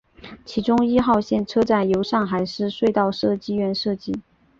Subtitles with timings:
[0.45, 4.19] 其中一号线车站由上海市隧道设计院设计。